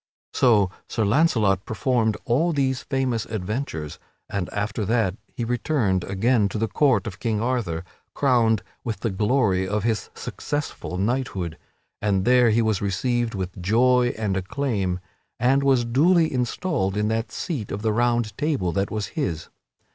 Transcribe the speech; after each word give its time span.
So 0.33 0.71
Sir 0.89 1.05
Launcelot 1.05 1.63
performed 1.63 2.17
all 2.25 2.53
these 2.53 2.81
famous 2.81 3.25
adventures, 3.25 3.99
and 4.31 4.49
after 4.51 4.83
that 4.85 5.15
he 5.31 5.45
returned 5.45 6.03
again 6.05 6.49
to 6.49 6.57
the 6.57 6.67
court 6.67 7.05
of 7.05 7.19
King 7.19 7.39
Arthur 7.39 7.83
crowned 8.15 8.63
with 8.83 9.01
the 9.01 9.11
glory 9.11 9.67
of 9.67 9.83
his 9.83 10.09
successful 10.15 10.97
knighthood, 10.97 11.55
and 12.01 12.25
there 12.25 12.49
he 12.49 12.63
was 12.63 12.81
received 12.81 13.35
with 13.35 13.61
joy 13.61 14.11
and 14.17 14.35
acclaim 14.35 14.99
and 15.39 15.61
was 15.61 15.85
duly 15.85 16.33
installed 16.33 16.97
in 16.97 17.07
that 17.09 17.31
seat 17.31 17.71
of 17.71 17.83
the 17.83 17.93
Round 17.93 18.35
Table 18.39 18.71
that 18.71 18.89
was 18.89 19.09
his. 19.13 19.49